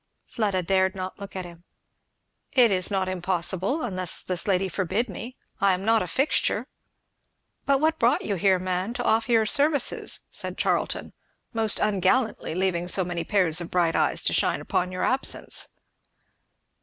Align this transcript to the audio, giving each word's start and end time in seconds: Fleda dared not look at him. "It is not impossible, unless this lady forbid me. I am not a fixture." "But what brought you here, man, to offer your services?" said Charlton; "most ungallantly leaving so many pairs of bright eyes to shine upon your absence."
Fleda 0.25 0.63
dared 0.63 0.95
not 0.95 1.19
look 1.19 1.35
at 1.35 1.45
him. 1.45 1.63
"It 2.53 2.71
is 2.71 2.89
not 2.89 3.07
impossible, 3.07 3.83
unless 3.83 4.23
this 4.23 4.47
lady 4.47 4.67
forbid 4.67 5.07
me. 5.07 5.37
I 5.59 5.73
am 5.73 5.85
not 5.85 6.01
a 6.01 6.07
fixture." 6.07 6.65
"But 7.67 7.79
what 7.79 7.99
brought 7.99 8.25
you 8.25 8.33
here, 8.33 8.57
man, 8.57 8.95
to 8.95 9.03
offer 9.03 9.31
your 9.31 9.45
services?" 9.45 10.21
said 10.31 10.57
Charlton; 10.57 11.13
"most 11.53 11.79
ungallantly 11.79 12.55
leaving 12.55 12.87
so 12.87 13.03
many 13.03 13.23
pairs 13.23 13.61
of 13.61 13.69
bright 13.69 13.95
eyes 13.95 14.23
to 14.23 14.33
shine 14.33 14.59
upon 14.59 14.91
your 14.91 15.03
absence." 15.03 15.67